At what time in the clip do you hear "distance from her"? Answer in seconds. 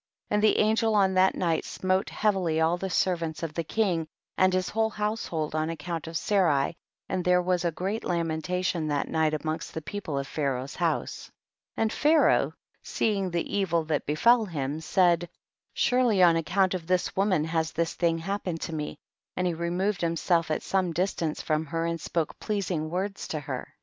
20.95-21.85